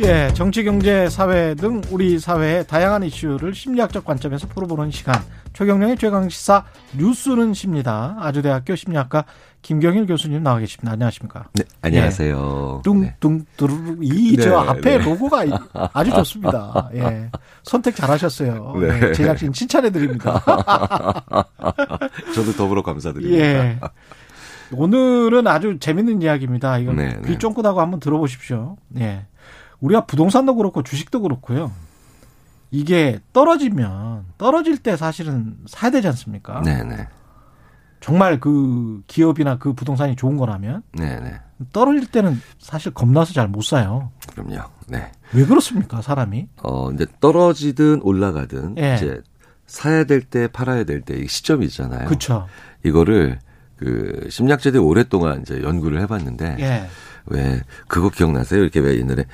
[0.00, 5.14] 예, 정치, 경제, 사회 등 우리 사회의 다양한 이슈를 심리학적 관점에서 풀어보는 시간.
[5.52, 6.64] 최경령의 최강시사
[6.96, 8.16] 뉴스는 십니다.
[8.18, 9.24] 아주대학교 심리학과
[9.62, 10.92] 김경일 교수님 나와 계십니다.
[10.92, 11.44] 안녕하십니까?
[11.52, 12.82] 네, 안녕하세요.
[12.84, 12.90] 예.
[12.90, 14.98] 뚱뚱 뚜루루 이저 네, 앞에 네.
[14.98, 15.44] 로고가
[15.92, 16.90] 아주 좋습니다.
[16.94, 17.30] 예.
[17.62, 18.74] 선택 잘하셨어요.
[18.80, 19.08] 네.
[19.08, 20.42] 예, 제작진 칭찬해 드립니다.
[22.34, 23.44] 저도 더불어 감사드립니다.
[23.44, 23.78] 예.
[24.72, 26.78] 오늘은 아주 재밌는 이야기입니다.
[26.78, 27.38] 이거 네, 귀 네.
[27.38, 28.76] 쫑긋하고 한번 들어보십시오.
[28.98, 29.26] 예.
[29.84, 31.70] 우리가 부동산도 그렇고 주식도 그렇고요.
[32.70, 36.62] 이게 떨어지면 떨어질 때 사실은 사야 되지 않습니까?
[36.62, 37.06] 네네.
[38.00, 41.34] 정말 그 기업이나 그 부동산이 좋은 거라면 네네.
[41.72, 44.10] 떨어질 때는 사실 겁나서 잘 못 사요.
[44.32, 44.62] 그럼요.
[44.88, 45.12] 네.
[45.34, 46.48] 왜 그렇습니까, 사람이?
[46.62, 48.94] 어, 이제 떨어지든 올라가든 예.
[48.96, 49.22] 이제
[49.66, 52.06] 사야 될 때 팔아야 될 때 시점이 있잖아요.
[52.06, 52.46] 그렇죠.
[52.84, 53.38] 이거를
[53.76, 56.88] 그 심리학자들이 오랫동안 이제 연구를 해봤는데 예.
[57.26, 58.60] 왜 그거 기억나세요?
[58.62, 59.24] 이렇게 왜 옛날에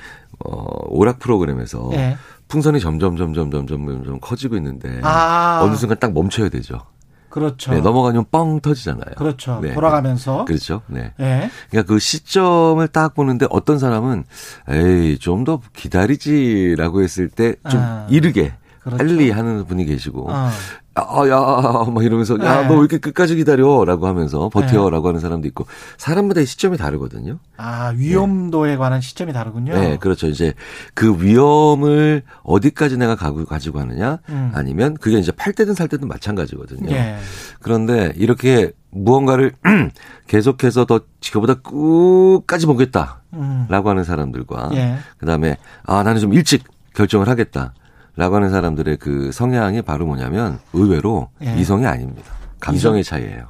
[0.45, 2.17] 어 오락 프로그램에서 예.
[2.47, 5.61] 풍선이 점점 점점 점점 점점 커지고 있는데 아.
[5.63, 6.81] 어느 순간 딱 멈춰야 되죠.
[7.29, 7.71] 그렇죠.
[7.71, 9.15] 네, 넘어가면 뻥 터지잖아요.
[9.15, 9.59] 그렇죠.
[9.61, 9.73] 네.
[9.73, 10.43] 돌아가면서.
[10.43, 10.81] 그렇죠.
[10.87, 11.13] 네.
[11.21, 11.49] 예.
[11.69, 14.25] 그러니까 그 시점을 딱 보는데 어떤 사람은
[14.67, 18.53] 에이 좀 더 기다리지라고 했을 때좀 아, 이르게
[18.83, 18.97] 그렇죠.
[18.97, 20.49] 빨리 하는 분이 계시고 어.
[20.93, 22.67] 아 야 막 이러면서 야 네.
[22.67, 25.65] 너왜 이렇게 끝까지 기다려라고 하면서 버텨라고 하는 사람도 있고
[25.97, 27.39] 사람마다 의 시점이 다르거든요.
[27.57, 29.73] 아, 위험도에 관한 시점이 다르군요.
[29.73, 30.27] 네, 그렇죠.
[30.27, 30.53] 이제
[30.93, 34.51] 그 위험을 어디까지 내가 가고 가지고 하느냐 음.
[34.53, 36.91] 아니면 그게 이제 팔 때든 살 때든 마찬가지거든요.
[36.91, 37.17] 예.
[37.61, 39.53] 그런데 이렇게 무언가를
[40.27, 43.21] 계속해서 더 지금보다 끝까지 보겠다.
[43.33, 43.65] 음.
[43.69, 44.97] 라고 하는 사람들과 예.
[45.17, 46.63] 그다음에 아 나는 좀 일찍
[46.93, 47.73] 결정을 하겠다.
[48.21, 51.55] 라고 하는 사람들의 그 성향이 바로 뭐냐면 의외로 예.
[51.57, 52.31] 이성이 아닙니다.
[52.59, 53.47] 감정의 차이예요.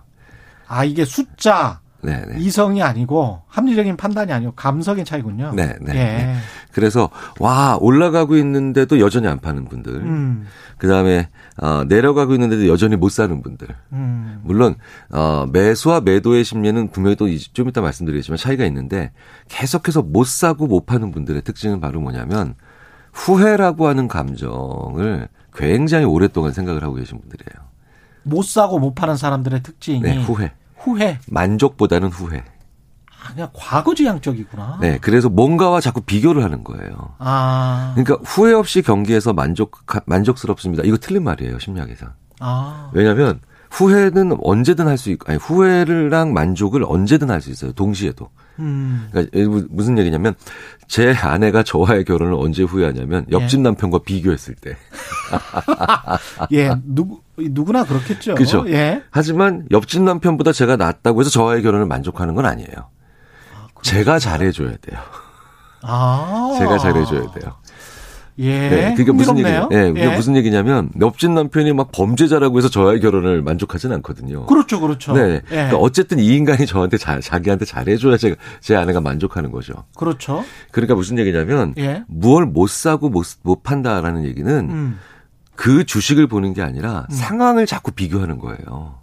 [0.66, 2.40] 아, 이게 숫자, 네, 네.
[2.40, 5.52] 이성이 아니고 합리적인 판단이 아니고 감성의 차이군요.
[5.58, 5.94] 네, 네, 예.
[5.94, 6.36] 네.
[6.72, 7.10] 그래서
[7.42, 9.94] 와 올라가고 있는데도 여전히 안 파는 분들.
[9.94, 10.48] 음.
[10.78, 11.28] 그 다음에
[11.58, 13.68] 어 내려가고 있는데도 여전히 못 사는 분들.
[13.92, 14.40] 음.
[14.46, 14.76] 물론
[15.10, 19.12] 어 매수와 매도의 심리는 분명히 또 좀 이따 말씀드리겠지만 차이가 있는데
[19.50, 22.56] 계속해서 못 사고 못 파는 분들의 특징은 바로 뭐냐면
[23.14, 27.68] 후회라고 하는 감정을 굉장히 오랫동안 생각을 하고 계신 분들이에요.
[28.24, 30.54] 못 사고 못 파는 사람들의 특징이 네, 후회.
[30.78, 31.20] 후회.
[31.28, 32.44] 만족보다는 후회.
[33.24, 34.80] 아, 그냥 과거지향적이구나.
[34.82, 37.16] 네, 그래서 뭔가와 자꾸 비교를 하는 거예요.
[37.20, 37.94] 아.
[37.96, 40.84] 그러니까 후회 없이 경기에서 만족 만족스럽습니다.
[40.86, 42.08] 이거 틀린 말이에요, 심리학에서.
[42.40, 42.90] 아.
[42.94, 43.40] 왜냐하면
[43.72, 48.30] 후회는 언제든 할 수 있고, 아니 후회랑 만족을 언제든 할 수 있어요, 동시에도.
[48.60, 49.08] 음.
[49.12, 50.36] 그러니까 무- 무슨 얘기냐면
[50.88, 53.64] 제 아내가 저와의 결혼을 언제 후회하냐면 옆집 예.
[53.64, 54.76] 남편과 비교했을 때.
[56.52, 58.36] 예, 누구 누구나 그렇겠죠.
[58.36, 58.66] 그죠.
[58.68, 59.02] 예.
[59.10, 62.70] 하지만 옆집 남편보다 제가 낫다고 해서 저와의 결혼을 만족하는 건 아니에요.
[63.82, 65.00] 제가 잘해줘야 돼요.
[65.82, 66.56] 아.
[66.60, 67.56] 제가 잘해줘야 돼요.
[68.42, 68.70] 예.
[68.70, 69.70] 네, 그게 무슨 흥미롭네요.
[69.72, 69.76] 얘기?
[69.76, 70.16] 예, 그게 예.
[70.16, 74.46] 무슨 얘기냐면 옆집 남편이 막 범죄자라고 해서 저와의 결혼을 만족하진 않거든요.
[74.48, 75.14] 그렇죠, 그렇죠.
[75.14, 75.36] 네.
[75.36, 75.42] 예.
[75.48, 79.86] 그러니까 어쨌든 이 인간이 저한테 자, 자기한테 잘해줘야 제, 제 아내가 만족하는 거죠.
[79.96, 80.44] 그렇죠.
[80.72, 82.04] 그러니까 무슨 얘기냐면 예.
[82.08, 85.00] 무얼 못 사고 못, 못 판다라는 얘기는 음.
[85.56, 88.96] 그 주식을 보는 게 아니라 상황을 자꾸 비교하는 거예요.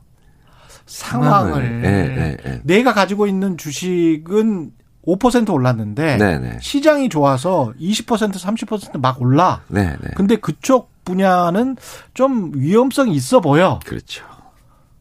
[0.87, 2.61] 상황을 예, 예, 예.
[2.65, 4.73] 내가 가지고 있는 주식은
[5.07, 6.59] 5% 올랐는데 네네.
[6.61, 9.63] 시장이 좋아서 20% 30%막 올라.
[9.69, 10.11] 네, 네.
[10.17, 11.77] 근데 그쪽 분야는
[12.15, 13.81] 좀 위험성이 있어 보여.
[13.85, 14.25] 그렇죠.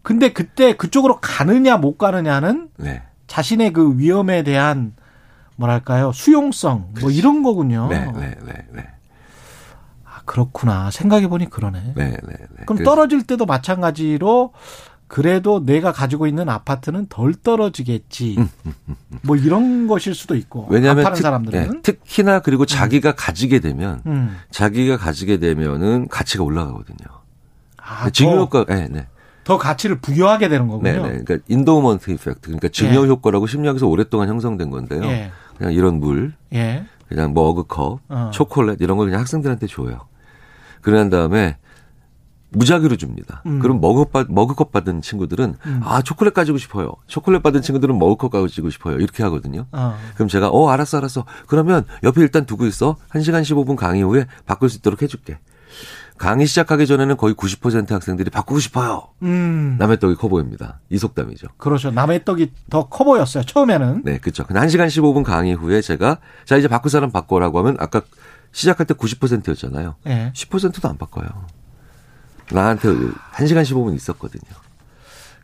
[0.02, 3.04] 근데 그때 그쪽으로 가느냐 못 가느냐는 네.
[3.28, 4.94] 자신의 그 위험에 대한
[5.58, 7.88] 뭐랄까요 수용성 뭐 이런 거군요.
[7.90, 8.88] 네, 네, 네, 네.
[10.06, 10.92] 아, 그렇구나.
[10.92, 11.94] 생각해 보니 그러네.
[11.96, 12.66] 네, 네, 네.
[12.66, 14.54] 그럼 떨어질 때도 마찬가지로
[15.08, 18.38] 그래도 내가 가지고 있는 아파트는 덜 떨어지겠지.
[19.22, 20.68] 뭐 이런 것일 수도 있고.
[20.68, 21.72] 음, 왜냐하면 특, 사람들은.
[21.72, 24.38] 네, 특히나 그리고 자기가 가지게 되면 음.
[24.52, 27.08] 자기가 가지게 되면은 가치가 올라가거든요.
[27.78, 29.08] 아, 증여 더, 효과, 네, 네.
[29.46, 30.92] 더 가치를 부여하게 되는 거군요.
[30.92, 31.24] 네, 네.
[31.24, 33.08] 그러니까 endowment effect, 그러니까 증여 예.
[33.08, 35.04] 효과라고 심리학에서 오랫동안 형성된 건데요.
[35.06, 35.32] 예.
[35.58, 36.86] 그냥 이런 물, 예.
[37.08, 38.32] 그냥 머그컵, 어.
[38.34, 40.08] 초콜릿 이런 걸 그냥 학생들한테 줘요.
[40.82, 41.56] 그런 다음에
[42.50, 43.42] 무작위로 줍니다.
[43.46, 43.60] 음.
[43.60, 46.94] 그럼 머그컵, 머그컵 받은 친구들은 아 초콜릿 가지고 싶어요.
[47.08, 48.98] 초콜릿 받은 친구들은 머그컵 가지고 싶어요.
[48.98, 49.66] 이렇게 하거든요.
[49.72, 49.98] 어.
[50.16, 51.26] 그럼 제가 어 알았어 알았어.
[51.48, 52.96] 그러면 옆에 일단 두고 있어.
[53.10, 55.40] 1시간 15분 강의 후에 바꿀 수 있도록 해줄게.
[56.18, 59.10] 강의 시작하기 전에는 거의 90% 학생들이 바꾸고 싶어요.
[59.22, 59.76] 음.
[59.78, 60.80] 남의 떡이 커 보입니다.
[60.90, 61.48] 이 속담이죠.
[61.58, 61.92] 그렇죠.
[61.92, 63.44] 남의 떡이 더 커 보였어요.
[63.44, 64.02] 처음에는.
[64.04, 64.44] 네, 그렇죠.
[64.48, 68.02] 근데 1시간 15분 강의 후에 제가 자 이제 바꿀 사람 바꿔라고 하면 아까
[68.52, 69.96] 시작할 때 90%였잖아요.
[70.08, 70.32] 예.
[70.34, 71.28] 10%도 안 바꿔요.
[72.52, 74.68] 나한테 1시간 15분 있었거든요.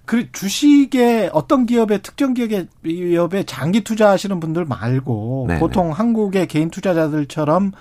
[0.05, 5.59] 그 주식에 어떤 기업에 특정 기업에 기업에 장기 투자하시는 분들 말고 네네.
[5.59, 7.71] 보통 한국의 개인 투자자들처럼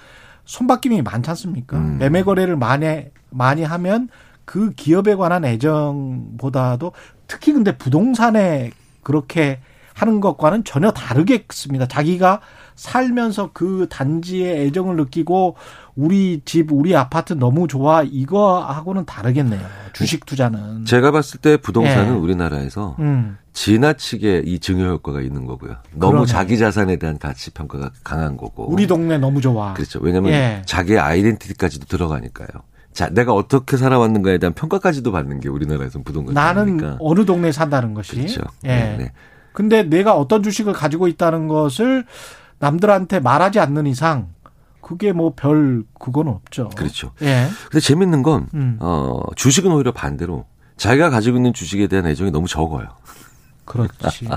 [0.45, 1.79] 손바뀜이 많지 않습니까?
[1.79, 1.99] 음.
[1.99, 4.09] 매매 거래를 많이 많이 하면
[4.45, 6.93] 그 기업에 관한 애정보다도
[7.27, 8.71] 특히 근데 부동산에
[9.03, 9.61] 그렇게
[9.95, 11.87] 하는 것과는 전혀 다르겠습니다.
[11.87, 12.41] 자기가
[12.75, 15.57] 살면서 그 단지에 애정을 느끼고
[15.95, 19.61] 우리 집, 우리 아파트 너무 좋아 이거하고는 다르겠네요.
[19.93, 20.85] 주식 투자는.
[20.87, 22.19] 제가 봤을 때 부동산은 예.
[22.19, 23.37] 우리나라에서 음.
[23.53, 25.77] 지나치게 이 증여 효과가 있는 거고요.
[25.95, 26.27] 너무 그러네.
[26.27, 28.71] 자기 자산에 대한 가치 평가가 강한 거고.
[28.71, 29.75] 우리 동네 너무 좋아.
[29.75, 30.01] 그렇죠.
[30.01, 30.63] 왜냐하면 예.
[30.65, 32.49] 자기의 아이덴티티까지도 들어가니까요.
[32.95, 36.35] 자, 내가 어떻게 살아왔는가에 대한 평가까지도 받는 게 우리나라에서는 부동산.
[36.35, 38.17] 나는 어느 동네에 산다는 것이.
[38.17, 38.43] 그렇죠.
[38.65, 38.69] 예.
[38.69, 39.13] 네, 네.
[39.53, 42.07] 근데 내가 어떤 주식을 가지고 있다는 것을
[42.63, 44.29] 남들한테 말하지 않는 이상
[44.81, 46.69] 그게 뭐 별 그건 없죠.
[46.71, 47.13] 그렇죠.
[47.23, 47.49] 예.
[47.71, 48.77] 근데 재밌는 건 음.
[48.81, 52.89] 어, 주식은 오히려 반대로 자기가 가지고 있는 주식에 대한 애정이 너무 적어요.
[53.65, 54.29] 그렇지.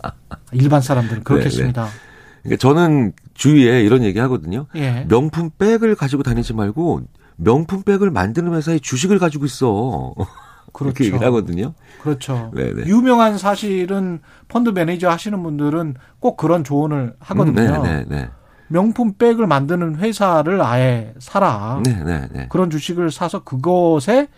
[0.52, 1.88] 일반 사람들은 네, 그렇겠습니다.
[2.42, 4.66] 그러니까 저는 주위에 이런 얘기 하거든요.
[4.76, 5.04] 예.
[5.08, 7.02] 명품 백을 가지고 다니지 말고
[7.36, 10.14] 명품 백을 만드는 회사에 주식을 가지고 있어.
[10.74, 10.92] 그렇죠.
[10.92, 11.72] 그렇게 얘기를 하거든요.
[12.02, 12.50] 그렇죠.
[12.52, 12.82] 네, 네.
[12.86, 17.60] 유명한 사실은 펀드 매니저 하시는 분들은 꼭 그런 조언을 하거든요.
[17.60, 18.28] 음, 네, 네,
[18.68, 21.80] 명품 백을 만드는 회사를 아예 사라.
[21.84, 21.94] 네.
[21.94, 22.46] 네, 네, 네.
[22.50, 24.28] 그런 주식을 사서 그것에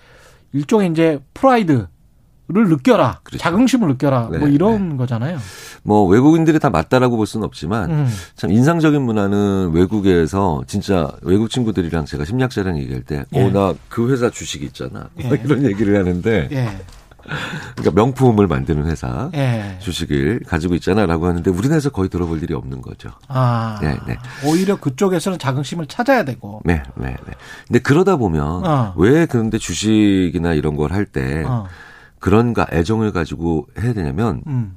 [0.52, 1.88] 일종의 이제 프라이드
[2.48, 3.20] 를 느껴라.
[3.24, 3.42] 그렇죠.
[3.42, 4.28] 자긍심을 느껴라.
[4.30, 5.38] 네, 뭐 이런 거잖아요.
[5.82, 8.08] 뭐 외국인들이 다 맞다라고 볼 수는 없지만 음.
[8.36, 13.42] 참 인상적인 문화는 외국에서 진짜 외국 친구들이랑 제가 심리학자랑 얘기할 때, 예.
[13.42, 15.08] 어, 나 그 회사 주식 있잖아.
[15.18, 15.28] 예.
[15.28, 16.68] 막 이런 얘기를 하는데, 예.
[17.74, 19.76] 그러니까 명품을 만드는 회사 예.
[19.80, 23.10] 주식을 가지고 있잖아라고 하는데 우리나라에서 거의 들어볼 일이 없는 거죠.
[23.26, 23.80] 아.
[23.82, 24.16] 네, 네.
[24.44, 26.60] 오히려 그쪽에서는 자긍심을 찾아야 되고.
[26.64, 27.32] 네, 네, 네.
[27.66, 28.94] 근데 그러다 보면 어.
[28.96, 31.66] 왜 그런데 주식이나 이런 걸 할때 어.
[32.26, 34.74] 그런가 애정을 가지고 해야 되냐면 음.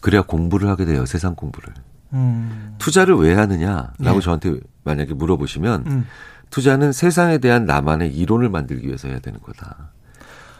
[0.00, 1.04] 그래야 공부를 하게 돼요.
[1.04, 1.74] 세상 공부를.
[2.12, 2.76] 음.
[2.78, 4.20] 투자를 왜 하느냐라고 네.
[4.20, 6.06] 저한테 만약에 물어보시면 음.
[6.50, 9.90] 투자는 세상에 대한 나만의 이론을 만들기 위해서 해야 되는 거다.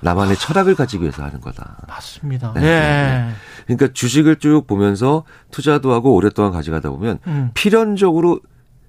[0.00, 1.76] 나만의 철학을 가지기 위해서 하는 거다.
[1.86, 2.54] 맞습니다.
[2.54, 2.64] 네, 예.
[2.64, 3.30] 네,
[3.68, 5.22] 그러니까 주식을 쭉 보면서
[5.52, 7.52] 투자도 하고 오랫동안 가져가다 보면 음.
[7.54, 8.40] 필연적으로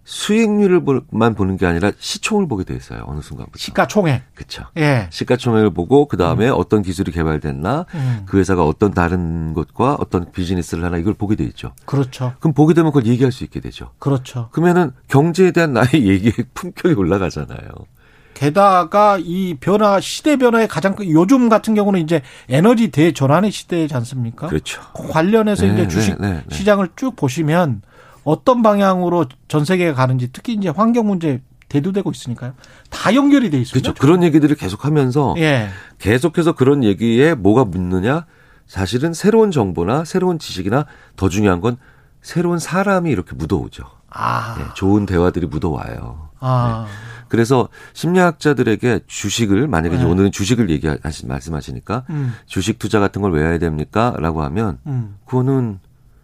[0.04, 3.04] 수익률을만 보는 게 아니라 시총을 보게 돼 있어요.
[3.08, 3.58] 어느 순간부터.
[3.58, 4.24] 시가총액.
[4.36, 4.66] 그렇죠.
[4.78, 5.08] 예.
[5.10, 8.24] 시가총액을 보고 그 다음에 어떤 기술이 개발됐나, 음.
[8.26, 11.74] 그 회사가 어떤 다른 것과 어떤 비즈니스를 하나 이걸 보게 돼 있죠.
[11.86, 12.34] 그렇죠.
[12.40, 13.92] 그럼 보게 되면 그걸 얘기할 수 있게 되죠.
[14.00, 14.50] 그렇죠.
[14.52, 17.60] 그러면은 경제에 대한 나의 얘기의 품격이 올라가잖아요.
[18.34, 24.48] 게다가 이 변화 시대 변화의 가장 큰 요즘 같은 경우는 이제 에너지 대전환의 시대지 않습니까?
[24.48, 24.82] 그렇죠.
[24.94, 26.56] 관련해서 네, 이제 네, 주식 네, 네.
[26.56, 27.84] 시장을 쭉 보시면
[28.24, 32.54] 어떤 방향으로 전 세계가 가는지 특히 이제 환경 문제 대두되고 있으니까요.
[32.90, 33.92] 다 연결이 돼 있습니다.
[33.94, 34.00] 그렇죠.
[34.00, 35.70] 그런 얘기들을 계속하면서 예.
[36.00, 38.26] 계속해서 그런 얘기에 뭐가 묻느냐?
[38.68, 40.86] 사실은 새로운 정보나 새로운 지식이나
[41.16, 41.78] 더 중요한 건
[42.22, 43.84] 새로운 사람이 이렇게 묻어오죠.
[44.10, 44.56] 아.
[44.58, 46.30] 네, 좋은 대화들이 묻어와요.
[46.40, 46.88] 아.
[47.30, 50.04] 그래서 심리학자들에게 주식을 만약에 네.
[50.04, 52.34] 오늘은 주식을 얘기하시 말씀하시니까 음.
[52.46, 55.16] 주식 투자 같은 걸 왜 해야 됩니까?라고 하면 음.
[55.26, 55.80] 그거는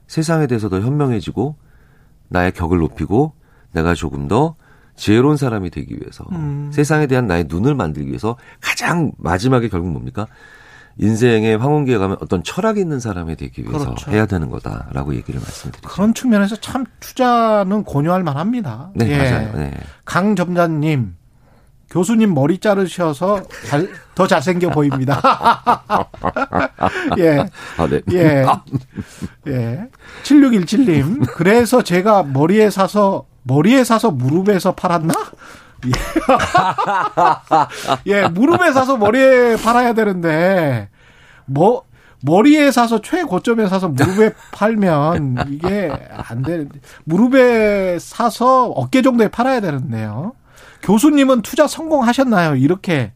[0.08, 1.56] 세상에 대해서 더 현명해지고
[2.30, 3.34] 나의 격을 높이고
[3.72, 4.56] 내가 조금 더
[4.96, 6.72] 지혜로운 사람이 되기 위해서 음.
[6.74, 10.28] 세상에 대한 나의 눈을 만들기 위해서 가장 마지막에 결국 뭡니까?
[11.00, 14.10] 인생의 황혼기에 가면 어떤 철학이 있는 사람이 되기 위해서 그렇죠.
[14.10, 15.88] 해야 되는 거다라고 얘기를 말씀드리죠.
[15.88, 18.90] 그런 측면에서 참 투자는 권유할 만합니다.
[18.96, 19.18] 네, 예.
[19.18, 19.54] 맞아요.
[19.56, 19.74] 네.
[20.06, 21.17] 강점자님
[21.98, 25.20] 교수님 머리 자르셔서 잘, 더 잘생겨 보입니다.
[27.18, 27.40] 예.
[27.76, 28.02] 아, 네.
[28.12, 28.46] 예.
[29.48, 29.88] 예.
[30.22, 31.26] 7617님.
[31.34, 35.12] 그래서 제가 머리에 사서, 머리에 사서 무릎에서 팔았나?
[35.88, 35.92] 예.
[38.14, 40.90] 예, 무릎에 사서 머리에 팔아야 되는데,
[41.46, 41.82] 뭐,
[42.22, 50.34] 머리에 사서 최고점에 사서 무릎에 팔면 이게 안 되는데, 무릎에 사서 어깨 정도에 팔아야 되는데요.
[50.82, 52.56] 교수님은 투자 성공하셨나요?
[52.56, 53.14] 이렇게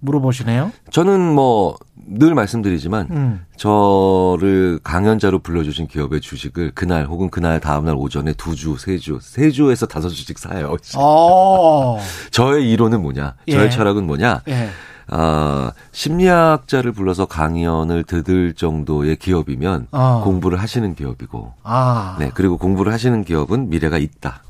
[0.00, 0.72] 물어보시네요.
[0.90, 1.76] 저는 뭐
[2.08, 3.46] 늘 말씀드리지만 음.
[3.56, 9.50] 저를 강연자로 불러주신 기업의 주식을 그날 혹은 그날 다음날 오전에 두 주, 세 주, 세
[9.50, 10.76] 주에서 다섯 주씩 사요.
[10.96, 11.98] 어.
[12.30, 13.34] 저의 이론은 뭐냐?
[13.50, 13.70] 저의 예.
[13.70, 14.42] 철학은 뭐냐?
[14.48, 14.68] 예.
[15.08, 20.20] 아, 심리학자를 불러서 강연을 듣을 정도의 기업이면 어.
[20.24, 22.16] 공부를 하시는 기업이고, 아.
[22.18, 24.42] 네, 그리고 공부를 하시는 기업은 미래가 있다.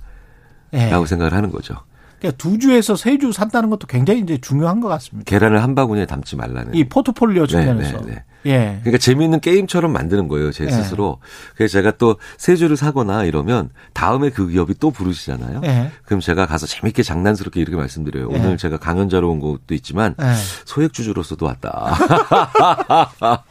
[0.74, 0.88] 예.
[0.90, 1.76] 라고 생각을 하는 거죠.
[2.18, 5.28] 그러니까 두 주에서 세 주 산다는 것도 굉장히 이제 중요한 것 같습니다.
[5.28, 6.74] 계란을 한 바구니에 담지 말라는.
[6.74, 7.98] 이 포트폴리오 측면에서.
[8.00, 8.24] 네, 네, 네.
[8.46, 8.78] 예.
[8.80, 10.70] 그러니까 재미있는 게임처럼 만드는 거예요, 제 예.
[10.70, 11.18] 스스로.
[11.56, 15.62] 그래서 제가 또 세 주를 사거나 이러면 다음에 그 기업이 또 부르시잖아요.
[15.64, 15.90] 예.
[16.04, 18.28] 그럼 제가 가서 재밌게 장난스럽게 이렇게 말씀드려요.
[18.32, 18.36] 예.
[18.38, 20.26] 오늘 제가 강연자로 온 것도 있지만 예.
[20.66, 21.92] 소액주주로서도 왔다.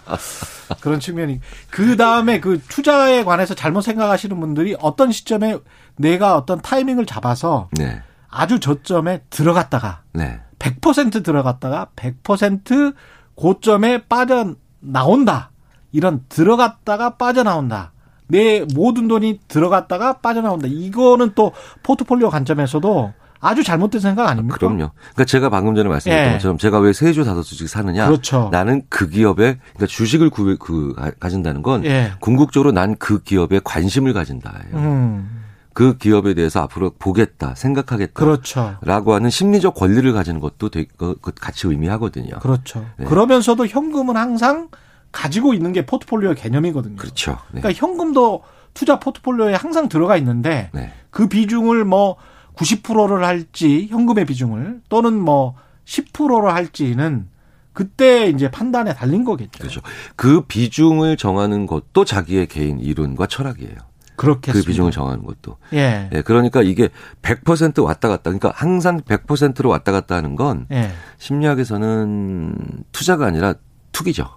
[0.81, 1.41] 그런 측면이.
[1.69, 5.57] 그 다음에 그 투자에 관해서 잘못 생각하시는 분들이 어떤 시점에
[5.98, 8.01] 내가 어떤 타이밍을 잡아서 네.
[8.35, 10.39] 아주 저점에 들어갔다가 네.
[10.59, 12.93] 100% 들어갔다가 100%
[13.35, 15.51] 고점에 빠져 나온다.
[15.91, 17.91] 이런 들어갔다가 빠져나온다.
[18.27, 20.67] 내 모든 돈이 들어갔다가 빠져나온다.
[20.69, 24.57] 이거는 또 포트폴리오 관점에서도 아주 잘못된 생각 아닙니까?
[24.57, 24.89] 그럼요.
[25.13, 26.33] 그러니까 제가 방금 전에 말씀드렸던 예.
[26.37, 28.07] 것처럼 제가 왜세주 다섯 주씩 사느냐?
[28.07, 28.49] 그렇죠.
[28.51, 32.11] 나는 그 기업에 그러니까 주식을 구, 그 가- 가진다는 건 예.
[32.19, 34.75] 궁극적으로 난 그 기업에 관심을 가진다예요.
[34.75, 35.41] 음.
[35.75, 38.13] 그 기업에 대해서 앞으로 보겠다, 생각하겠다.
[38.13, 38.77] 그렇죠.
[38.82, 42.39] 라고 하는 심리적 권리를 가지는 것도 되게 그- 그 같이 의미하거든요.
[42.39, 42.86] 그렇죠.
[42.98, 43.03] 네.
[43.05, 44.70] 그러면서도 현금은 항상
[45.12, 46.96] 가지고 있는 게 포트폴리오 개념이거든요.
[46.96, 47.32] 그렇죠.
[47.51, 47.60] 네.
[47.60, 50.94] 그러니까 현금도 투자 포트폴리오에 항상 들어가 있는데 네.
[51.10, 52.15] 그 비중을 뭐
[52.55, 57.27] 90%를 할지 현금의 비중을 또는 뭐 10%를 할지는
[57.74, 59.60] 그때 이제 판단에 달린 거겠죠.
[59.60, 59.82] 그렇죠.
[60.15, 63.75] 그 비중을 정하는 것도 자기의 개인 이론과 철학이에요.
[64.15, 64.65] 그렇겠습니다.
[64.65, 65.57] 그 비중을 정하는 것도.
[65.74, 66.10] 예.
[66.13, 66.89] 예, 그러니까 이게
[67.22, 68.24] 100% 왔다 갔다.
[68.24, 70.91] 그러니까 항상 100%로 왔다 갔다 하는 건 예.
[71.17, 72.55] 심리학에서는
[72.91, 73.53] 투자가 아니라
[73.91, 74.27] 투기죠.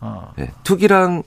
[0.00, 0.32] 어.
[0.38, 1.22] 예, 투기랑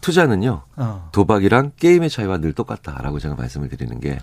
[0.00, 0.62] 투자는요.
[0.76, 1.08] 어.
[1.12, 4.18] 도박이랑 게임의 차이와 늘 똑같다라고 제가 말씀을 드리는 게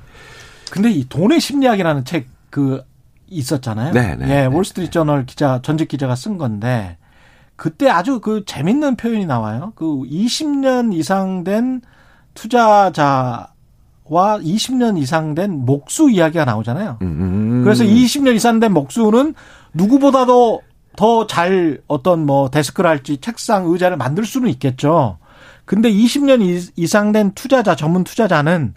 [0.72, 2.84] 근데 이 돈의 심리학이라는 책 그
[3.28, 3.94] 있었잖아요.
[3.94, 6.98] 네, 네, 예, 네, 월스트리트 저널 기자 전직 기자가 쓴 건데
[7.56, 9.74] 그때 아주 그 재밌는 표현이 나와요.
[9.76, 11.82] 그 20년 이상 된
[12.44, 13.48] 투자자
[14.06, 16.98] 와 20년 이상 된 목수 이야기가 나오잖아요.
[17.02, 19.36] 음, 그래서 20년 이상 된 목수는
[19.74, 20.62] 누구보다도
[20.96, 25.18] 더 잘 어떤 뭐 데스크를 할지 책상 의자를 만들 수는 있겠죠.
[25.66, 28.74] 근데 20년 이- 이상 된 투자자 전문 투자자는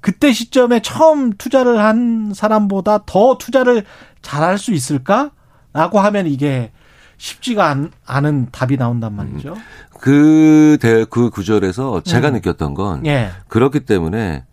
[0.00, 3.84] 그때 시점에 처음 투자를 한 사람보다 더 투자를
[4.22, 5.30] 잘할 수 있을까?
[5.72, 6.70] 라고 하면 이게
[7.18, 9.56] 쉽지가 않, 않은 답이 나온단 말이죠.
[10.00, 12.34] 그, 대, 그 구절에서 제가 음.
[12.34, 13.30] 느꼈던 건 예.
[13.48, 14.44] 그렇기 때문에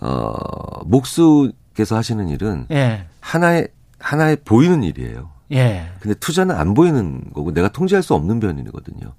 [0.00, 0.34] 어,
[0.84, 3.06] 목수께서 하시는 일은 예.
[3.20, 5.30] 하나의 하나의 보이는 일이에요.
[5.52, 5.86] 예.
[6.00, 9.12] 근데 투자는 안 보이는 거고 내가 통제할 수 없는 변이거든요.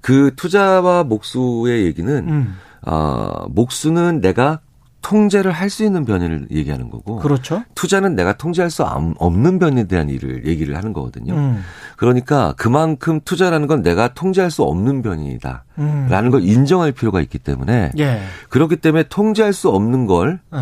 [0.00, 2.56] 그 투자와 목수의 얘기는 음.
[2.82, 4.60] 어, 목수는 내가
[5.02, 7.62] 통제를 할 수 있는 변이를 얘기하는 거고 그렇죠.
[7.74, 11.34] 투자는 내가 통제할 수 없- 없는 변에 대한 일을 얘기를 하는 거거든요.
[11.34, 11.62] 음.
[11.96, 15.64] 그러니까 그만큼 투자라는 건 내가 통제할 수 없는 변이다.
[15.78, 16.06] 음.
[16.10, 18.20] 라는 걸 인정할 필요가 있기 때문에 예.
[18.48, 20.58] 그렇기 때문에 통제할 수 없는 걸 예.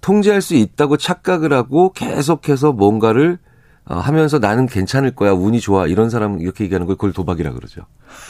[0.00, 3.47] 통제할 수 있다고 착각을 하고 계속해서 뭔가를 어,
[3.88, 7.82] 하면서 나는 괜찮을 거야, 운이 좋아 이런 사람 이렇게 얘기하는 걸 그걸 도박이라 그러죠.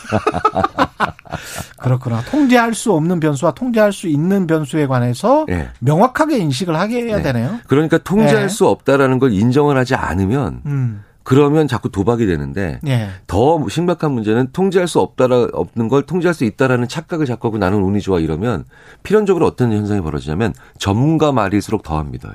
[1.78, 2.22] 그렇구나.
[2.22, 5.68] 통제할 수 없는 변수와 통제할 수 있는 변수에 관해서 예.
[5.80, 7.22] 명확하게 인식을 하게 해야 네.
[7.24, 7.58] 되네요.
[7.66, 8.48] 그러니까 통제할 네.
[8.48, 11.04] 수 없다라는 걸 인정을 하지 않으면 음.
[11.28, 13.10] 그러면 자꾸 도박이 되는데 예.
[13.26, 17.82] 더 심각한 문제는 통제할 수 없다라 없는 걸 통제할 수 있다라는 착각을 자꾸 하고 나는
[17.82, 18.64] 운이 좋아 이러면
[19.02, 22.32] 필연적으로 어떤 현상이 벌어지냐면 전문가 말일수록 믿어요.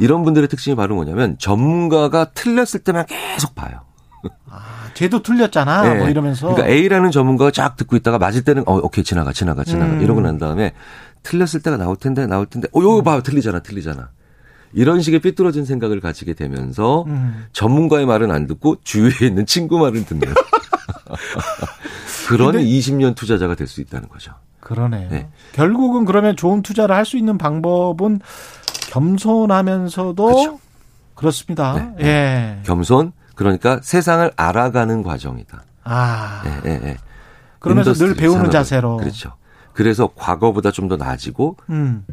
[0.00, 3.80] 이런 분들의 특징이 바로 뭐냐면 전문가가 틀렸을 때만 계속 봐요.
[4.94, 5.94] 쟤도 틀렸잖아.
[5.94, 5.98] 예.
[5.98, 6.48] 뭐 이러면서.
[6.48, 10.00] 그러니까 A라는 전문가가 쫙 듣고 있다가 맞을 때는 어 오케이 지나가 지나가 지나가 음.
[10.02, 10.72] 이러고 난 다음에
[11.22, 14.10] 틀렸을 때가 나올 텐데 나올 텐데 어 요거 봐 틀리잖아 틀리잖아.
[14.72, 17.46] 이런 식의 삐뚤어진 생각을 가지게 되면서 음.
[17.52, 20.28] 전문가의 말은 안 듣고 주위에 있는 친구 말은 듣는
[22.28, 24.32] 그런 근데- 20년 투자자가 될 수 있다는 거죠.
[24.60, 25.08] 그러네요.
[25.10, 25.28] 네.
[25.52, 28.20] 결국은 그러면 좋은 투자를 할 수 있는 방법은
[28.90, 30.60] 겸손하면서도 그렇죠.
[31.14, 31.74] 그렇습니다.
[31.96, 32.62] 네, 예.
[32.64, 35.62] 겸손 그러니까 세상을 알아가는 과정이다.
[35.84, 36.42] 아.
[36.46, 36.96] 예, 예, 예.
[37.58, 38.50] 그러면서 늘 배우는 산업은.
[38.50, 38.96] 자세로.
[38.98, 39.32] 그렇죠.
[39.72, 42.04] 그래서 과거보다 좀 더 나아지고 음.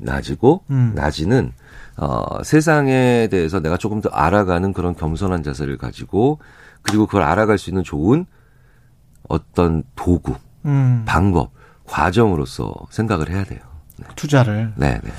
[0.00, 0.92] 나아지고 음.
[0.94, 1.52] 나지는
[1.96, 6.38] 어, 세상에 대해서 내가 조금 더 알아가는 그런 겸손한 자세를 가지고
[6.82, 8.26] 그리고 그걸 알아갈 수 있는 좋은
[9.28, 10.34] 어떤 도구,
[10.66, 11.02] 음.
[11.06, 11.50] 방법,
[11.84, 13.60] 과정으로서 생각을 해야 돼요.
[14.14, 14.72] 투자를.
[14.76, 15.10] 네, 네.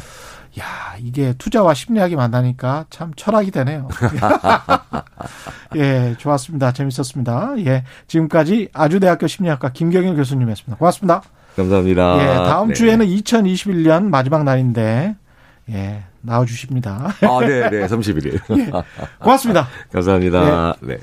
[0.59, 3.87] 야, 이게 투자와 심리학이 만나니까 참 철학이 되네요.
[5.75, 6.71] 예, 좋았습니다.
[6.71, 7.53] 재밌었습니다.
[7.65, 10.77] 예, 지금까지 아주대학교 심리학과 김경일 교수님이었습니다.
[10.77, 11.21] 고맙습니다.
[11.55, 12.21] 감사합니다.
[12.21, 12.73] 예, 다음 네.
[12.73, 15.15] 주에는 2021년 마지막 날인데,
[15.71, 17.15] 예, 나와주십니다.
[17.21, 17.87] 아, 네, 네.
[17.87, 18.41] 31일.
[19.19, 19.67] 고맙습니다.
[19.91, 20.75] 감사합니다.
[20.81, 20.97] 네.